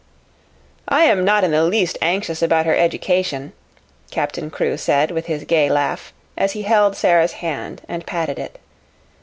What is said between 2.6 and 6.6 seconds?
her education," Captain Crewe said, with his gay laugh, as